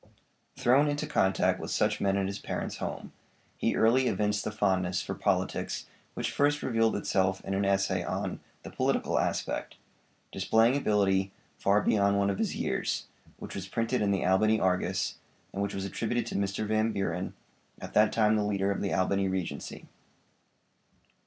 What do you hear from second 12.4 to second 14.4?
years, which was printed in the